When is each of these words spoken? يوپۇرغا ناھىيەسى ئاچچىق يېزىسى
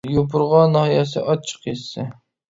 يوپۇرغا 0.11 0.61
ناھىيەسى 0.77 1.23
ئاچچىق 1.27 1.71
يېزىسى 1.73 2.09